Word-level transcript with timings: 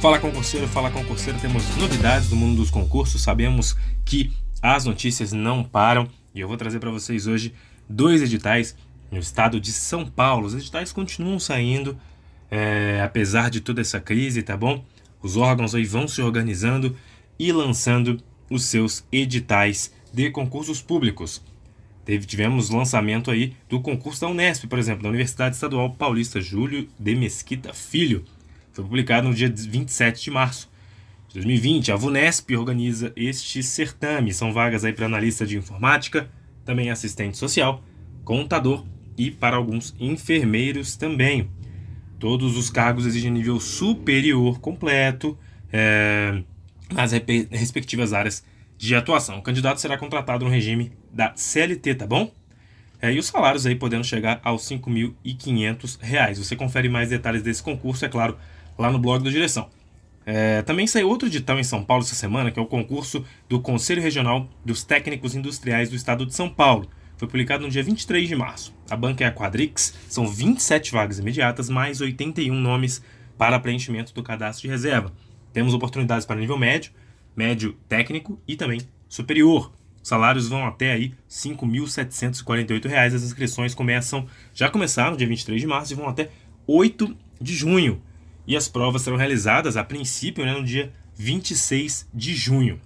Fala 0.00 0.18
concurseiro, 0.20 0.68
fala 0.68 0.90
concurseiro, 0.90 1.38
temos 1.40 1.64
novidades 1.76 2.28
do 2.28 2.36
mundo 2.36 2.56
dos 2.56 2.70
concursos, 2.70 3.22
sabemos 3.22 3.74
que 4.04 4.30
as 4.62 4.84
notícias 4.84 5.32
não 5.32 5.64
param 5.64 6.08
e 6.34 6.40
eu 6.40 6.46
vou 6.46 6.56
trazer 6.56 6.78
para 6.78 6.90
vocês 6.90 7.26
hoje 7.26 7.54
dois 7.88 8.20
editais 8.20 8.76
no 9.10 9.18
estado 9.18 9.58
de 9.58 9.72
São 9.72 10.06
Paulo. 10.06 10.46
Os 10.46 10.54
editais 10.54 10.92
continuam 10.92 11.40
saindo, 11.40 11.98
é, 12.50 13.00
apesar 13.02 13.48
de 13.48 13.60
toda 13.60 13.80
essa 13.80 13.98
crise, 13.98 14.42
tá 14.42 14.56
bom? 14.56 14.84
Os 15.22 15.36
órgãos 15.36 15.74
aí 15.74 15.84
vão 15.84 16.06
se 16.06 16.20
organizando 16.20 16.94
e 17.38 17.50
lançando 17.50 18.20
os 18.50 18.64
seus 18.64 19.02
editais 19.10 19.92
de 20.12 20.30
concursos 20.30 20.80
públicos. 20.82 21.42
Teve, 22.04 22.26
tivemos 22.26 22.70
lançamento 22.70 23.30
aí 23.30 23.56
do 23.68 23.80
concurso 23.80 24.20
da 24.20 24.28
Unesp, 24.28 24.66
por 24.66 24.78
exemplo, 24.78 25.02
da 25.02 25.08
Universidade 25.08 25.56
Estadual 25.56 25.90
Paulista 25.94 26.40
Júlio 26.40 26.86
de 26.98 27.16
Mesquita 27.16 27.72
Filho. 27.72 28.24
Foi 28.76 28.84
publicado 28.84 29.26
no 29.26 29.34
dia 29.34 29.48
27 29.48 30.24
de 30.24 30.30
março 30.30 30.70
de 31.28 31.36
2020. 31.36 31.92
A 31.92 31.96
VUNESP 31.96 32.54
organiza 32.58 33.10
este 33.16 33.62
certame. 33.62 34.34
São 34.34 34.52
vagas 34.52 34.84
aí 34.84 34.92
para 34.92 35.06
analista 35.06 35.46
de 35.46 35.56
informática, 35.56 36.28
também 36.62 36.90
assistente 36.90 37.38
social, 37.38 37.82
contador 38.22 38.84
e 39.16 39.30
para 39.30 39.56
alguns 39.56 39.96
enfermeiros 39.98 40.94
também. 40.94 41.48
Todos 42.18 42.54
os 42.54 42.68
cargos 42.68 43.06
exigem 43.06 43.30
nível 43.30 43.58
superior 43.58 44.60
completo 44.60 45.38
é, 45.72 46.42
nas 46.92 47.12
respectivas 47.50 48.12
áreas 48.12 48.44
de 48.76 48.94
atuação. 48.94 49.38
O 49.38 49.42
candidato 49.42 49.80
será 49.80 49.96
contratado 49.96 50.44
no 50.44 50.50
regime 50.50 50.92
da 51.10 51.32
CLT, 51.34 51.94
tá 51.94 52.06
bom? 52.06 52.30
É, 53.00 53.10
e 53.10 53.18
os 53.18 53.24
salários 53.24 53.64
aí 53.64 53.74
podendo 53.74 54.04
chegar 54.04 54.38
aos 54.44 54.68
R$ 54.68 54.76
5.500. 54.76 56.34
Você 56.34 56.54
confere 56.54 56.90
mais 56.90 57.08
detalhes 57.08 57.42
desse 57.42 57.62
concurso, 57.62 58.04
é 58.04 58.08
claro, 58.10 58.36
lá 58.78 58.90
no 58.90 58.98
blog 58.98 59.22
da 59.22 59.30
direção. 59.30 59.68
É, 60.24 60.60
também 60.62 60.88
saiu 60.88 61.08
outro 61.08 61.28
edital 61.28 61.58
em 61.58 61.64
São 61.64 61.84
Paulo 61.84 62.02
essa 62.02 62.16
semana, 62.16 62.50
que 62.50 62.58
é 62.58 62.62
o 62.62 62.66
concurso 62.66 63.24
do 63.48 63.60
Conselho 63.60 64.02
Regional 64.02 64.48
dos 64.64 64.82
Técnicos 64.82 65.36
Industriais 65.36 65.88
do 65.88 65.94
Estado 65.94 66.26
de 66.26 66.34
São 66.34 66.48
Paulo. 66.48 66.88
Foi 67.16 67.28
publicado 67.28 67.62
no 67.62 67.70
dia 67.70 67.82
23 67.82 68.28
de 68.28 68.34
março. 68.34 68.74
A 68.90 68.96
banca 68.96 69.24
é 69.24 69.28
a 69.28 69.32
Quadrix, 69.32 69.94
são 70.08 70.26
27 70.26 70.92
vagas 70.92 71.18
imediatas, 71.18 71.70
mais 71.70 72.00
81 72.00 72.52
nomes 72.52 73.02
para 73.38 73.58
preenchimento 73.58 74.12
do 74.12 74.22
cadastro 74.22 74.62
de 74.62 74.68
reserva. 74.68 75.12
Temos 75.52 75.72
oportunidades 75.72 76.26
para 76.26 76.36
nível 76.36 76.58
médio, 76.58 76.92
médio 77.34 77.74
técnico 77.88 78.38
e 78.46 78.56
também 78.56 78.80
superior. 79.08 79.72
Os 80.02 80.08
salários 80.08 80.48
vão 80.48 80.66
até 80.66 80.92
aí 80.92 81.06
R$ 81.06 81.14
5.748. 81.28 82.92
As 82.92 83.22
inscrições 83.22 83.74
começam, 83.74 84.26
já 84.52 84.68
começaram 84.68 85.16
dia 85.16 85.26
23 85.26 85.60
de 85.60 85.66
março 85.66 85.92
e 85.92 85.96
vão 85.96 86.08
até 86.08 86.30
8 86.66 87.16
de 87.40 87.54
junho. 87.54 88.02
E 88.46 88.56
as 88.56 88.68
provas 88.68 89.02
serão 89.02 89.16
realizadas 89.16 89.76
a 89.76 89.84
princípio 89.84 90.44
né, 90.44 90.52
no 90.52 90.64
dia 90.64 90.92
26 91.16 92.08
de 92.14 92.34
junho. 92.34 92.80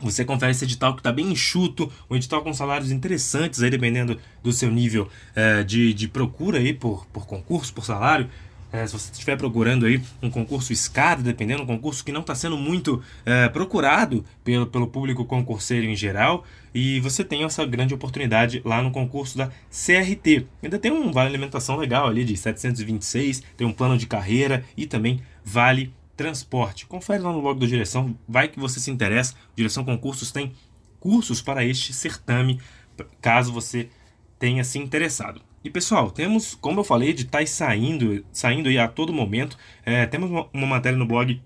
Você 0.00 0.24
confere 0.24 0.52
esse 0.52 0.64
edital 0.64 0.94
que 0.94 1.00
está 1.00 1.12
bem 1.12 1.30
enxuto, 1.30 1.92
um 2.08 2.16
edital 2.16 2.42
com 2.42 2.54
salários 2.54 2.90
interessantes, 2.90 3.62
aí, 3.62 3.68
dependendo 3.68 4.18
do 4.42 4.52
seu 4.52 4.70
nível 4.70 5.08
é, 5.34 5.62
de, 5.62 5.92
de 5.92 6.08
procura 6.08 6.58
aí 6.58 6.72
por, 6.72 7.04
por 7.06 7.26
concurso, 7.26 7.74
por 7.74 7.84
salário. 7.84 8.28
É, 8.72 8.86
se 8.86 8.92
você 8.92 9.10
estiver 9.10 9.36
procurando 9.36 9.84
aí 9.84 10.00
um 10.22 10.30
concurso 10.30 10.72
escada, 10.72 11.22
dependendo, 11.22 11.62
um 11.62 11.66
concurso 11.66 12.04
que 12.04 12.12
não 12.12 12.20
está 12.20 12.34
sendo 12.34 12.56
muito 12.56 13.02
é, 13.24 13.48
procurado 13.48 14.24
pelo, 14.44 14.66
pelo 14.66 14.86
público 14.86 15.24
concurseiro 15.24 15.86
em 15.86 15.96
geral, 15.96 16.44
e 16.72 17.00
você 17.00 17.24
tem 17.24 17.42
essa 17.42 17.66
grande 17.66 17.92
oportunidade 17.92 18.62
lá 18.64 18.80
no 18.80 18.92
concurso 18.92 19.36
da 19.36 19.48
CRT. 19.70 20.46
Ainda 20.62 20.78
tem 20.78 20.92
um 20.92 21.10
vale 21.10 21.30
alimentação 21.30 21.76
legal 21.76 22.06
ali 22.06 22.24
de 22.24 22.36
726, 22.36 23.42
tem 23.56 23.66
um 23.66 23.72
plano 23.72 23.98
de 23.98 24.06
carreira 24.06 24.64
e 24.76 24.86
também 24.86 25.20
vale 25.44 25.92
transporte. 26.16 26.86
Confere 26.86 27.22
lá 27.22 27.32
no 27.32 27.42
blog 27.42 27.58
da 27.58 27.66
direção, 27.66 28.16
vai 28.28 28.46
que 28.46 28.60
você 28.60 28.78
se 28.78 28.90
interessa. 28.90 29.34
Direção 29.56 29.84
Concursos 29.84 30.30
tem 30.30 30.52
cursos 31.00 31.42
para 31.42 31.64
este 31.64 31.92
certame, 31.92 32.60
caso 33.20 33.52
você 33.52 33.88
tenha 34.38 34.62
se 34.62 34.78
interessado. 34.78 35.40
E 35.62 35.68
pessoal, 35.68 36.10
temos, 36.10 36.54
como 36.54 36.80
eu 36.80 36.84
falei, 36.84 37.12
de 37.12 37.22
estar 37.22 37.46
saindo, 37.46 38.24
saindo 38.32 38.68
aí 38.70 38.78
a 38.78 38.88
todo 38.88 39.12
momento. 39.12 39.58
É, 39.84 40.06
temos 40.06 40.30
uma, 40.30 40.48
uma, 40.54 40.66
matéria 40.66 40.98
no 40.98 41.04
blog 41.04 41.40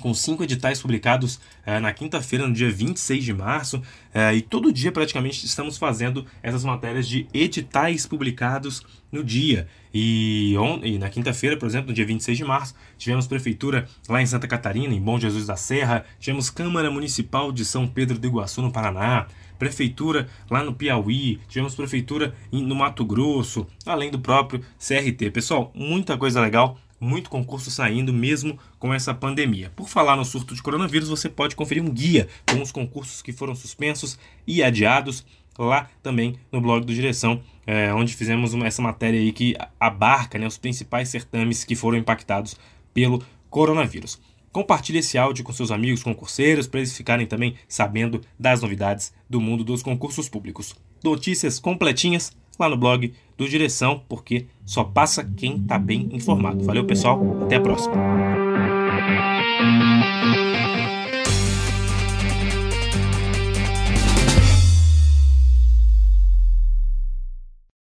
com 0.00 0.12
cinco 0.12 0.44
editais 0.44 0.80
publicados 0.80 1.40
é, 1.64 1.80
na 1.80 1.92
quinta-feira, 1.92 2.46
no 2.46 2.52
dia 2.52 2.70
26 2.70 3.24
de 3.24 3.32
março, 3.32 3.82
é, 4.12 4.34
e 4.34 4.42
todo 4.42 4.72
dia 4.72 4.92
praticamente 4.92 5.44
estamos 5.44 5.78
fazendo 5.78 6.24
essas 6.42 6.64
matérias 6.64 7.08
de 7.08 7.26
editais 7.32 8.06
publicados 8.06 8.82
no 9.10 9.24
dia. 9.24 9.66
E, 9.92 10.54
on, 10.58 10.80
e 10.84 10.98
na 10.98 11.08
quinta-feira, 11.08 11.56
por 11.56 11.66
exemplo, 11.66 11.88
no 11.88 11.94
dia 11.94 12.04
26 12.04 12.36
de 12.36 12.44
março, 12.44 12.74
tivemos 12.98 13.26
prefeitura 13.26 13.88
lá 14.08 14.20
em 14.20 14.26
Santa 14.26 14.46
Catarina, 14.46 14.94
em 14.94 15.00
Bom 15.00 15.18
Jesus 15.18 15.46
da 15.46 15.56
Serra, 15.56 16.04
tivemos 16.20 16.50
Câmara 16.50 16.90
Municipal 16.90 17.50
de 17.50 17.64
São 17.64 17.86
Pedro 17.86 18.18
do 18.18 18.26
Iguaçu, 18.26 18.60
no 18.60 18.70
Paraná, 18.70 19.26
prefeitura 19.58 20.28
lá 20.50 20.62
no 20.62 20.74
Piauí, 20.74 21.40
tivemos 21.48 21.74
prefeitura 21.74 22.34
no 22.52 22.74
Mato 22.74 23.04
Grosso, 23.04 23.66
além 23.84 24.10
do 24.10 24.18
próprio 24.18 24.62
CRT. 24.78 25.30
Pessoal, 25.30 25.72
muita 25.74 26.16
coisa 26.16 26.40
legal, 26.40 26.78
muito 27.00 27.30
concurso 27.30 27.70
saindo 27.70 28.12
mesmo 28.12 28.58
com 28.78 28.92
essa 28.92 29.14
pandemia. 29.14 29.70
Por 29.74 29.88
falar 29.88 30.16
no 30.16 30.24
surto 30.24 30.54
de 30.54 30.62
coronavírus, 30.62 31.08
você 31.08 31.28
pode 31.28 31.56
conferir 31.56 31.82
um 31.82 31.90
guia 31.90 32.28
com 32.50 32.62
os 32.62 32.72
concursos 32.72 33.22
que 33.22 33.32
foram 33.32 33.54
suspensos 33.54 34.18
e 34.46 34.62
adiados 34.62 35.24
lá 35.58 35.88
também 36.02 36.36
no 36.52 36.60
blog 36.60 36.84
do 36.84 36.94
Direção, 36.94 37.40
é, 37.66 37.92
onde 37.92 38.14
fizemos 38.14 38.52
uma, 38.52 38.66
essa 38.66 38.82
matéria 38.82 39.18
aí 39.18 39.32
que 39.32 39.56
abarca 39.80 40.38
né, 40.38 40.46
os 40.46 40.58
principais 40.58 41.08
certames 41.08 41.64
que 41.64 41.74
foram 41.74 41.98
impactados 41.98 42.56
pelo 42.92 43.22
coronavírus. 43.48 44.20
Compartilhe 44.52 44.98
esse 45.00 45.18
áudio 45.18 45.44
com 45.44 45.52
seus 45.52 45.70
amigos 45.70 46.02
concurseiros 46.02 46.66
para 46.66 46.80
eles 46.80 46.96
ficarem 46.96 47.26
também 47.26 47.56
sabendo 47.68 48.22
das 48.38 48.62
novidades 48.62 49.12
do 49.28 49.40
mundo 49.40 49.62
dos 49.62 49.82
concursos 49.82 50.28
públicos. 50.28 50.74
Notícias 51.04 51.58
completinhas 51.58 52.34
lá 52.58 52.68
no 52.68 52.76
blog 52.76 53.12
do 53.36 53.48
Direção, 53.48 54.02
porque 54.08 54.46
só 54.64 54.84
passa 54.84 55.24
quem 55.24 55.56
está 55.56 55.78
bem 55.78 56.08
informado. 56.12 56.64
Valeu, 56.64 56.84
pessoal. 56.84 57.44
Até 57.44 57.56
a 57.56 57.60
próxima. 57.60 57.94